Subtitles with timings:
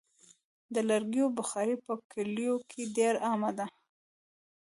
[0.73, 3.65] د لرګیو بخاري په کلیو کې ډېره عامه ده.